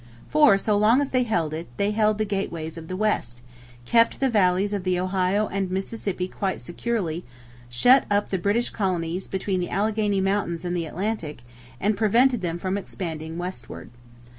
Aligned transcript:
For, 0.29 0.57
so 0.57 0.75
long 0.79 0.99
as 0.99 1.11
they 1.11 1.21
held 1.21 1.53
it, 1.53 1.67
they 1.77 1.91
held 1.91 2.17
the 2.17 2.25
gateways 2.25 2.75
of 2.75 2.87
the 2.87 2.95
West, 2.97 3.41
kept 3.85 4.19
the 4.19 4.31
valleys 4.31 4.73
of 4.73 4.83
the 4.83 4.99
Ohio 4.99 5.45
and 5.49 5.69
Mississippi 5.69 6.27
quite 6.27 6.59
securely, 6.59 7.23
shut 7.69 8.05
up 8.09 8.31
the 8.31 8.39
British 8.39 8.71
colonies 8.71 9.27
between 9.27 9.59
the 9.59 9.69
Alleghany 9.69 10.19
Mountains 10.19 10.65
and 10.65 10.75
the 10.75 10.85
Atlantic 10.87 11.43
and 11.79 11.95
prevented 11.95 12.41
them 12.41 12.57
from 12.57 12.79
expanding 12.79 13.37
westward. 13.37 13.91